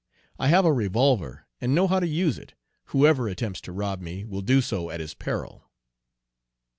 I 0.39 0.47
have 0.47 0.65
a 0.65 0.73
revolver, 0.73 1.45
and 1.59 1.75
know 1.75 1.85
how 1.85 1.99
to 1.99 2.07
use 2.07 2.39
it. 2.39 2.55
Whoever 2.85 3.27
attempts 3.27 3.61
to 3.61 3.71
rob 3.71 4.01
me 4.01 4.25
will 4.25 4.41
do 4.41 4.59
so 4.59 4.89
at 4.89 4.99
his 4.99 5.13
peril." 5.13 5.69